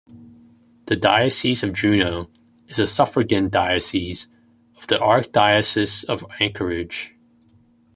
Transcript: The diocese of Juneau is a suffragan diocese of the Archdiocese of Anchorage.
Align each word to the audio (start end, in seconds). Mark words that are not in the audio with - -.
The 0.87 0.95
diocese 0.95 1.61
of 1.61 1.75
Juneau 1.75 2.27
is 2.67 2.79
a 2.79 2.87
suffragan 2.87 3.49
diocese 3.51 4.29
of 4.75 4.87
the 4.87 4.97
Archdiocese 4.97 6.03
of 6.05 6.25
Anchorage. 6.39 7.13